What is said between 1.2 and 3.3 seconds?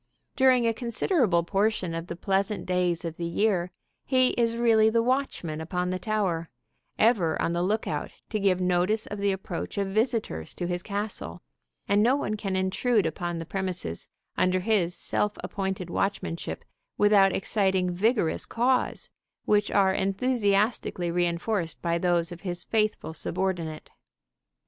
portion of the pleasant days of the